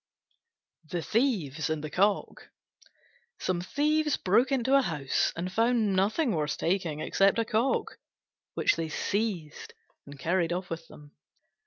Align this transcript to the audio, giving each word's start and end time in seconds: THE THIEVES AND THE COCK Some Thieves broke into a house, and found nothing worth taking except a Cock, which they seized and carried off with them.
THE 0.85 1.03
THIEVES 1.03 1.69
AND 1.69 1.83
THE 1.83 1.91
COCK 1.91 2.49
Some 3.39 3.61
Thieves 3.61 4.17
broke 4.17 4.51
into 4.51 4.73
a 4.73 4.81
house, 4.81 5.31
and 5.35 5.51
found 5.53 5.95
nothing 5.95 6.31
worth 6.33 6.57
taking 6.57 7.01
except 7.01 7.37
a 7.37 7.45
Cock, 7.45 7.99
which 8.55 8.77
they 8.77 8.89
seized 8.89 9.75
and 10.07 10.17
carried 10.17 10.51
off 10.53 10.71
with 10.71 10.87
them. 10.87 11.11